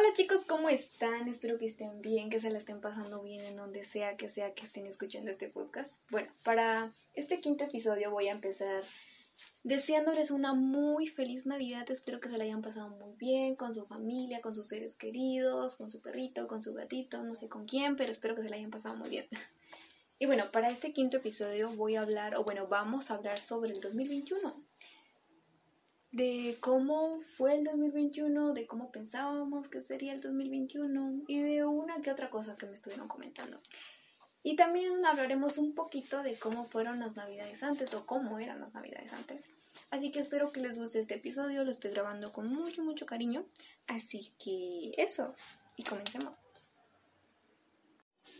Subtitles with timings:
[0.00, 1.28] Hola chicos, ¿cómo están?
[1.28, 4.54] Espero que estén bien, que se la estén pasando bien en donde sea que sea
[4.54, 6.00] que estén escuchando este podcast.
[6.10, 8.82] Bueno, para este quinto episodio voy a empezar
[9.62, 11.90] deseándoles una muy feliz Navidad.
[11.90, 15.76] Espero que se la hayan pasado muy bien con su familia, con sus seres queridos,
[15.76, 18.56] con su perrito, con su gatito, no sé con quién, pero espero que se la
[18.56, 19.28] hayan pasado muy bien.
[20.22, 23.72] Y bueno, para este quinto episodio voy a hablar, o bueno, vamos a hablar sobre
[23.72, 24.69] el 2021
[26.12, 32.00] de cómo fue el 2021, de cómo pensábamos que sería el 2021 y de una
[32.00, 33.60] que otra cosa que me estuvieron comentando.
[34.42, 38.72] Y también hablaremos un poquito de cómo fueron las navidades antes o cómo eran las
[38.72, 39.44] navidades antes.
[39.90, 43.44] Así que espero que les guste este episodio, lo estoy grabando con mucho, mucho cariño.
[43.86, 45.34] Así que eso,
[45.76, 46.34] y comencemos.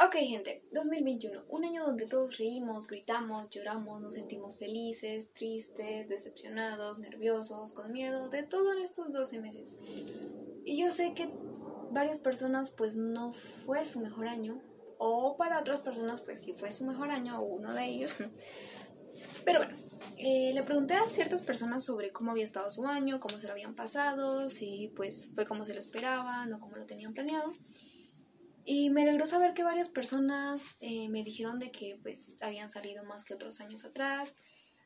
[0.00, 6.98] Ok, gente, 2021, un año donde todos reímos, gritamos, lloramos, nos sentimos felices, tristes, decepcionados,
[6.98, 9.78] nerviosos, con miedo, de todo en estos 12 meses.
[10.64, 11.30] Y yo sé que
[11.92, 14.60] varias personas pues no fue su mejor año,
[14.98, 18.16] o para otras personas pues sí fue su mejor año, o uno de ellos.
[19.44, 19.76] Pero bueno,
[20.16, 23.52] eh, le pregunté a ciertas personas sobre cómo había estado su año, cómo se lo
[23.52, 27.52] habían pasado, si pues fue como se lo esperaban o como lo tenían planeado.
[28.64, 33.04] Y me alegró saber que varias personas eh, me dijeron de que pues habían salido
[33.04, 34.36] más que otros años atrás.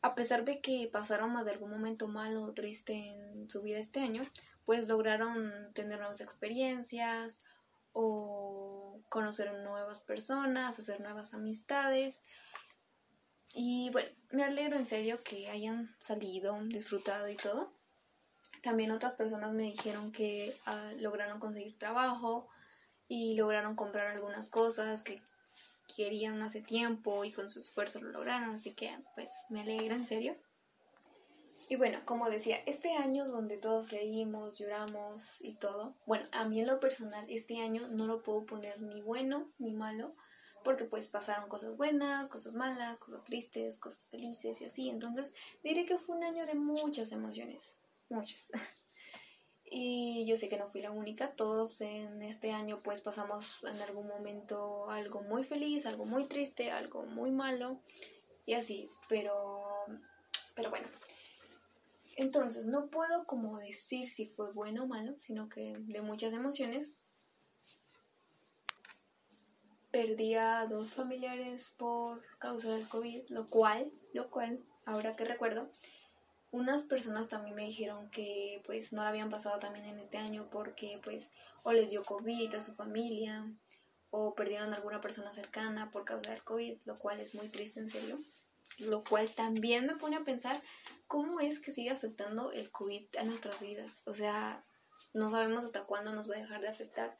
[0.00, 3.78] A pesar de que pasaron más de algún momento malo o triste en su vida
[3.78, 4.24] este año,
[4.64, 7.42] pues lograron tener nuevas experiencias
[7.92, 12.22] o conocer nuevas personas, hacer nuevas amistades.
[13.54, 17.72] Y bueno, me alegro en serio que hayan salido, disfrutado y todo.
[18.62, 22.48] También otras personas me dijeron que ah, lograron conseguir trabajo,
[23.08, 25.22] y lograron comprar algunas cosas que
[25.94, 30.06] querían hace tiempo y con su esfuerzo lo lograron, así que pues me alegra en
[30.06, 30.36] serio.
[31.68, 36.60] Y bueno, como decía, este año donde todos reímos, lloramos y todo, bueno, a mí
[36.60, 40.14] en lo personal este año no lo puedo poner ni bueno ni malo,
[40.62, 45.86] porque pues pasaron cosas buenas, cosas malas, cosas tristes, cosas felices y así, entonces diré
[45.86, 47.76] que fue un año de muchas emociones,
[48.08, 48.50] muchas.
[49.76, 53.82] Y yo sé que no fui la única, todos en este año pues pasamos en
[53.82, 57.80] algún momento algo muy feliz, algo muy triste, algo muy malo
[58.46, 59.64] y así, pero
[60.54, 60.86] pero bueno.
[62.16, 66.92] Entonces, no puedo como decir si fue bueno o malo, sino que de muchas emociones.
[69.90, 75.68] Perdí a dos familiares por causa del COVID, lo cual, lo cual, ahora que recuerdo,
[76.54, 80.48] unas personas también me dijeron que pues no la habían pasado también en este año
[80.52, 81.30] porque pues
[81.64, 83.44] o les dio COVID a su familia
[84.10, 87.80] o perdieron a alguna persona cercana por causa del COVID, lo cual es muy triste
[87.80, 88.22] en serio.
[88.78, 90.62] Lo cual también me pone a pensar
[91.08, 94.02] cómo es que sigue afectando el COVID a nuestras vidas.
[94.06, 94.64] O sea,
[95.12, 97.18] no sabemos hasta cuándo nos va a dejar de afectar.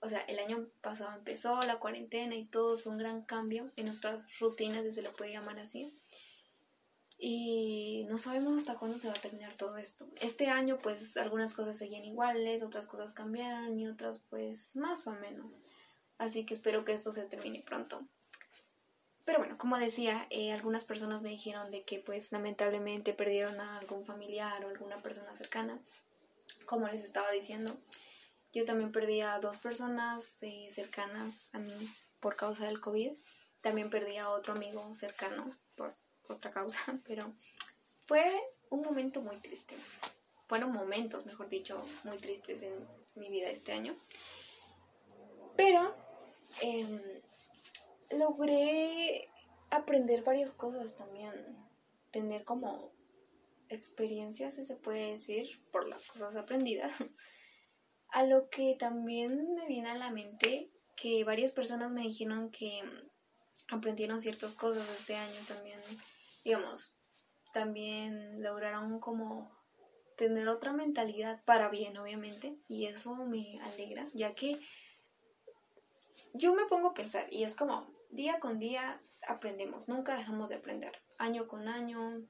[0.00, 3.84] O sea, el año pasado empezó la cuarentena y todo fue un gran cambio en
[3.84, 5.94] nuestras rutinas, si se le puede llamar así
[7.22, 10.08] y no sabemos hasta cuándo se va a terminar todo esto.
[10.22, 15.12] Este año pues algunas cosas seguían iguales, otras cosas cambiaron y otras pues más o
[15.12, 15.60] menos.
[16.16, 18.02] Así que espero que esto se termine pronto.
[19.26, 23.78] Pero bueno, como decía, eh, algunas personas me dijeron de que pues lamentablemente perdieron a
[23.78, 25.78] algún familiar o alguna persona cercana.
[26.64, 27.78] Como les estaba diciendo,
[28.54, 31.74] yo también perdí a dos personas eh, cercanas a mí
[32.18, 33.12] por causa del COVID.
[33.60, 35.94] También perdí a otro amigo cercano por
[36.32, 37.32] otra causa, pero
[38.06, 38.30] fue
[38.70, 39.74] un momento muy triste.
[40.46, 42.72] Fueron momentos, mejor dicho, muy tristes en
[43.14, 43.94] mi vida este año.
[45.56, 45.94] Pero
[46.60, 47.00] em,
[48.10, 49.28] logré
[49.70, 51.32] aprender varias cosas también,
[52.10, 52.90] tener como
[53.68, 56.92] experiencias, si se puede decir, por las cosas aprendidas.
[58.12, 62.82] A lo que también me viene a la mente que varias personas me dijeron que
[63.68, 65.78] aprendieron ciertas cosas este año también
[66.44, 66.94] digamos,
[67.52, 69.50] también lograron como
[70.16, 74.60] tener otra mentalidad para bien, obviamente, y eso me alegra, ya que
[76.34, 80.56] yo me pongo a pensar y es como día con día aprendemos, nunca dejamos de
[80.56, 82.22] aprender, año con año,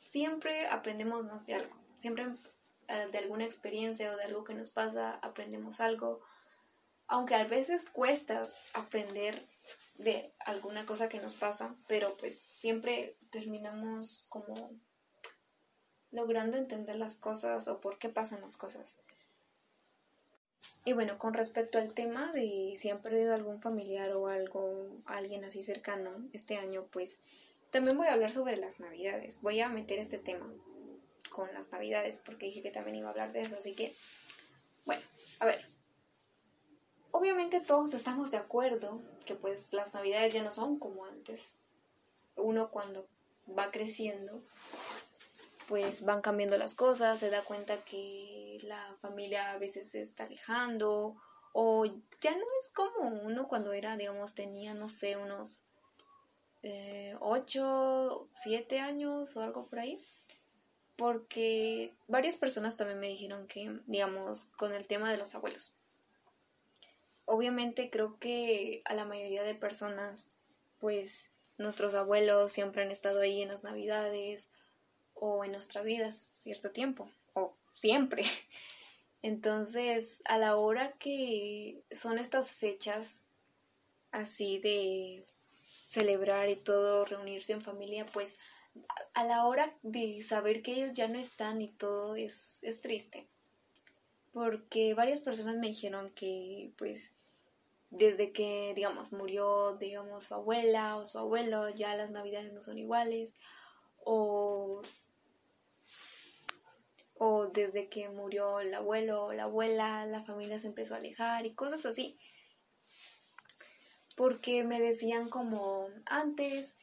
[0.00, 2.26] siempre aprendemos más de algo, siempre
[2.86, 6.20] eh, de alguna experiencia o de algo que nos pasa aprendemos algo,
[7.06, 8.42] aunque a veces cuesta
[8.74, 9.46] aprender
[9.98, 14.70] de alguna cosa que nos pasa, pero pues siempre terminamos como
[16.10, 18.96] logrando entender las cosas o por qué pasan las cosas.
[20.84, 25.44] Y bueno, con respecto al tema de si han perdido algún familiar o algo, alguien
[25.44, 27.18] así cercano este año, pues
[27.70, 29.42] también voy a hablar sobre las navidades.
[29.42, 30.50] Voy a meter este tema
[31.30, 33.92] con las navidades porque dije que también iba a hablar de eso, así que
[34.86, 35.02] bueno,
[35.40, 35.68] a ver,
[37.10, 41.58] obviamente todos estamos de acuerdo que pues las navidades ya no son como antes.
[42.36, 43.06] Uno cuando
[43.56, 44.42] va creciendo,
[45.68, 50.24] pues van cambiando las cosas, se da cuenta que la familia a veces se está
[50.24, 51.16] alejando
[51.52, 51.84] o
[52.20, 55.64] ya no es como uno cuando era, digamos, tenía, no sé, unos
[56.62, 59.98] eh, 8, 7 años o algo por ahí.
[60.96, 65.77] Porque varias personas también me dijeron que, digamos, con el tema de los abuelos.
[67.30, 70.28] Obviamente creo que a la mayoría de personas,
[70.78, 74.50] pues nuestros abuelos siempre han estado ahí en las navidades
[75.12, 78.24] o en nuestra vida cierto tiempo, o siempre.
[79.22, 83.24] Entonces, a la hora que son estas fechas
[84.10, 85.26] así de
[85.88, 88.38] celebrar y todo, reunirse en familia, pues
[89.12, 93.28] a la hora de saber que ellos ya no están y todo es, es triste.
[94.32, 97.12] Porque varias personas me dijeron que pues
[97.90, 102.78] desde que digamos murió digamos su abuela o su abuelo ya las navidades no son
[102.78, 103.34] iguales
[104.04, 104.82] o
[107.18, 111.44] o desde que murió el abuelo o la abuela, la familia se empezó a alejar
[111.46, 112.16] y cosas así.
[114.16, 116.76] Porque me decían como antes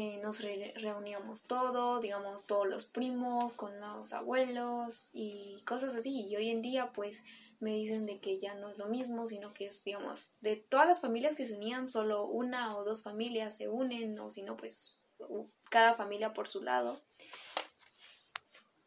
[0.00, 6.28] eh, nos reuníamos todos, digamos todos los primos con los abuelos y cosas así.
[6.28, 7.24] Y hoy en día pues
[7.58, 10.86] me dicen de que ya no es lo mismo, sino que es, digamos, de todas
[10.86, 14.54] las familias que se unían, solo una o dos familias se unen o si no
[14.54, 15.00] pues
[15.68, 17.02] cada familia por su lado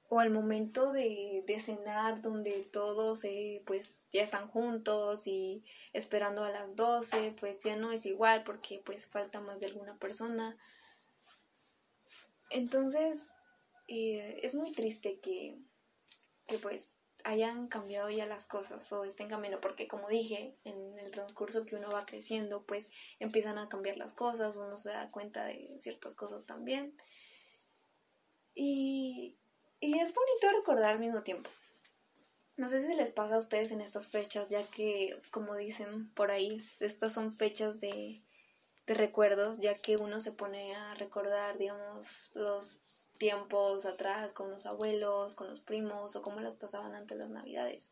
[0.07, 6.51] o al momento de, cenar donde todos eh, pues ya están juntos y esperando a
[6.51, 10.57] las 12 pues ya no es igual porque pues falta más de alguna persona
[12.51, 13.29] entonces
[13.87, 15.57] eh, es muy triste que,
[16.47, 16.93] que pues
[17.23, 21.75] hayan cambiado ya las cosas o estén cambiando porque como dije en el transcurso que
[21.75, 22.89] uno va creciendo pues
[23.19, 26.95] empiezan a cambiar las cosas uno se da cuenta de ciertas cosas también
[28.55, 29.37] y
[29.83, 31.49] y es bonito recordar al mismo tiempo.
[32.55, 36.29] No sé si les pasa a ustedes en estas fechas, ya que, como dicen por
[36.29, 38.21] ahí, estas son fechas de,
[38.87, 42.79] de recuerdos, ya que uno se pone a recordar, digamos, los
[43.17, 47.91] tiempos atrás con los abuelos, con los primos o cómo las pasaban antes las navidades.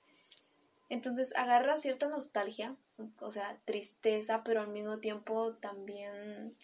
[0.90, 2.76] Entonces agarra cierta nostalgia,
[3.20, 6.56] o sea, tristeza, pero al mismo tiempo también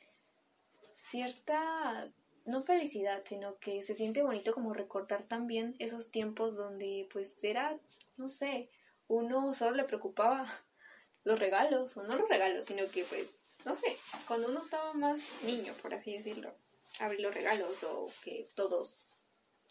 [0.96, 2.10] cierta
[2.46, 7.78] no felicidad, sino que se siente bonito como recordar también esos tiempos donde pues era,
[8.18, 8.70] no sé,
[9.08, 10.46] uno solo le preocupaba
[11.24, 13.98] los regalos, o no los regalos, sino que pues, no sé,
[14.28, 16.54] cuando uno estaba más niño, por así decirlo,
[17.00, 18.96] abrir los regalos o que todos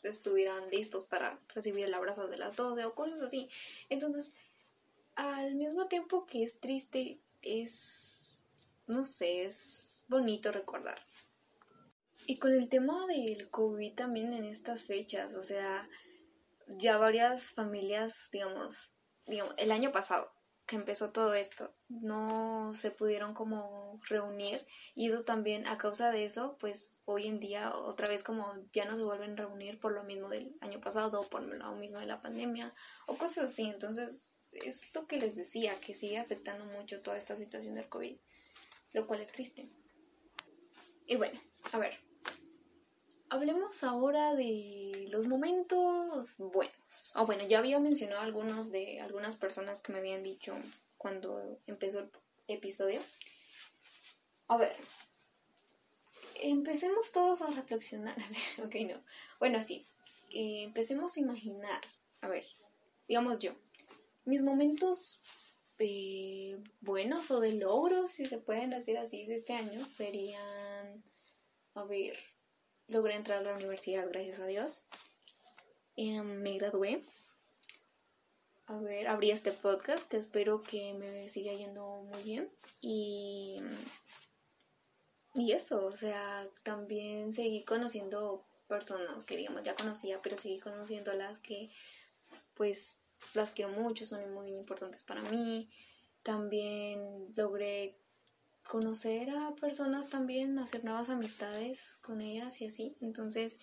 [0.02, 3.48] estuvieran listos para recibir el abrazo de las 12 o cosas así.
[3.88, 4.34] Entonces,
[5.14, 8.42] al mismo tiempo que es triste, es,
[8.88, 11.00] no sé, es bonito recordar.
[12.26, 15.88] Y con el tema del COVID también en estas fechas, o sea,
[16.66, 18.92] ya varias familias, digamos,
[19.26, 20.33] digamos, el año pasado
[20.66, 26.24] que empezó todo esto, no se pudieron como reunir y eso también a causa de
[26.24, 29.92] eso, pues hoy en día otra vez como ya no se vuelven a reunir por
[29.92, 32.72] lo mismo del año pasado o por lo mismo de la pandemia
[33.06, 37.36] o cosas así, entonces es lo que les decía, que sigue afectando mucho toda esta
[37.36, 38.16] situación del COVID,
[38.92, 39.68] lo cual es triste.
[41.06, 41.40] Y bueno,
[41.72, 41.98] a ver,
[43.34, 47.10] hablemos ahora de los momentos buenos.
[47.14, 50.54] O bueno, ya había mencionado algunos de algunas personas que me habían dicho
[50.96, 52.10] cuando empezó el
[52.46, 53.00] episodio.
[54.46, 54.76] A ver,
[56.36, 58.16] empecemos todos a reflexionar.
[58.64, 59.02] ok, no.
[59.40, 59.84] Bueno, sí.
[60.30, 61.80] Eh, empecemos a imaginar.
[62.20, 62.46] A ver,
[63.08, 63.52] digamos yo.
[64.24, 65.20] Mis momentos
[65.78, 71.02] eh, buenos o de logros, si se pueden decir así, de este año serían.
[71.74, 72.16] A ver,
[72.88, 74.82] logré entrar a la universidad, gracias a Dios.
[75.96, 77.04] Em, me gradué.
[78.66, 82.50] A ver, abrí este podcast que espero que me siga yendo muy bien.
[82.80, 83.56] Y,
[85.34, 91.10] y eso, o sea, también seguí conociendo personas que digamos ya conocía, pero seguí conociendo
[91.10, 91.70] a las que
[92.54, 93.02] pues
[93.34, 95.70] las quiero mucho, son muy importantes para mí.
[96.22, 97.98] También logré
[98.68, 102.96] conocer a personas también, hacer nuevas amistades con ellas y así.
[103.00, 103.58] Entonces,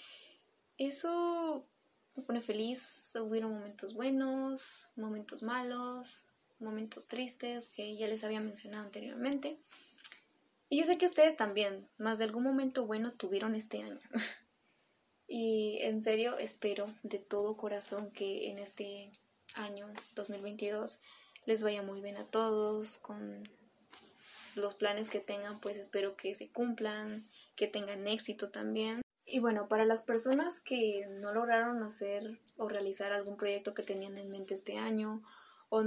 [0.77, 1.67] eso
[2.15, 3.15] me pone feliz.
[3.15, 6.25] Hubieron momentos buenos, momentos malos,
[6.59, 9.59] momentos tristes que ya les había mencionado anteriormente.
[10.69, 13.99] Y yo sé que ustedes también, más de algún momento bueno tuvieron este año.
[15.27, 19.11] y en serio espero de todo corazón que en este
[19.55, 20.99] año 2022
[21.45, 23.49] les vaya muy bien a todos con
[24.55, 29.01] los planes que tengan, pues espero que se cumplan, que tengan éxito también.
[29.25, 34.17] Y bueno, para las personas que no lograron hacer o realizar algún proyecto que tenían
[34.17, 35.23] en mente este año,
[35.69, 35.83] o,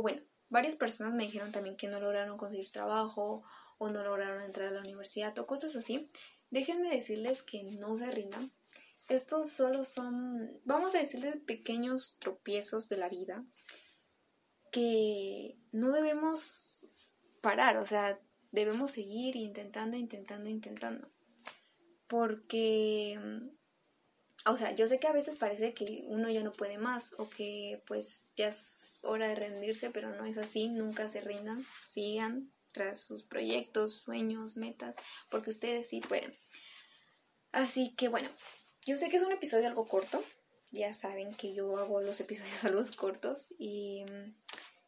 [0.00, 3.42] bueno, varias personas me dijeron también que no lograron conseguir trabajo
[3.78, 6.08] o no lograron entrar a la universidad o cosas así,
[6.50, 8.52] déjenme decirles que no se rindan.
[9.08, 13.44] Estos solo son, vamos a decirles, pequeños tropiezos de la vida
[14.70, 16.75] que no debemos
[17.46, 18.18] parar, o sea,
[18.50, 21.08] debemos seguir intentando, intentando, intentando.
[22.08, 23.16] Porque,
[24.44, 27.28] o sea, yo sé que a veces parece que uno ya no puede más o
[27.28, 32.50] que pues ya es hora de rendirse, pero no es así, nunca se rindan, sigan
[32.72, 34.96] tras sus proyectos, sueños, metas,
[35.30, 36.32] porque ustedes sí pueden.
[37.52, 38.28] Así que bueno,
[38.84, 40.20] yo sé que es un episodio algo corto,
[40.72, 44.04] ya saben que yo hago los episodios algo cortos y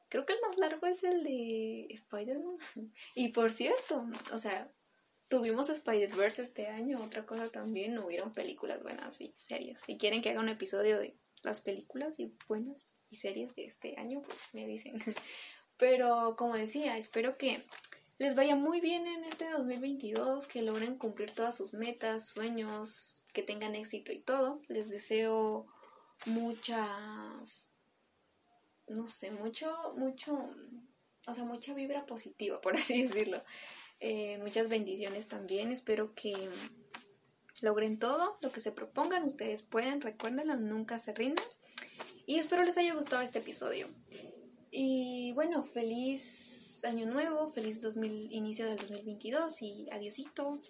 [0.09, 2.57] Creo que el más largo es el de Spider-Man.
[3.15, 4.73] Y por cierto, o sea,
[5.29, 9.81] tuvimos Spider-Verse este año, otra cosa también, hubieron películas buenas y series.
[9.81, 13.99] Si quieren que haga un episodio de las películas y buenas y series de este
[13.99, 14.99] año, pues me dicen.
[15.77, 17.63] Pero como decía, espero que
[18.19, 23.43] les vaya muy bien en este 2022, que logren cumplir todas sus metas, sueños, que
[23.45, 24.61] tengan éxito y todo.
[24.67, 25.67] Les deseo
[26.27, 27.68] muchas
[28.89, 30.51] no sé, mucho, mucho,
[31.27, 33.43] o sea, mucha vibra positiva, por así decirlo.
[34.01, 35.73] Eh, muchas bendiciones también.
[35.73, 36.35] Espero que
[37.63, 39.25] logren todo lo que se propongan.
[39.25, 41.45] Ustedes pueden, recuérdenlo, nunca se rindan.
[42.27, 43.89] Y espero les haya gustado este episodio.
[44.71, 50.61] Y bueno, feliz año nuevo, feliz 2000, inicio del 2022 y adiosito.